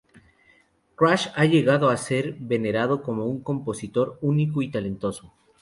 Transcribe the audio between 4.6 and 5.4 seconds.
y talentoso.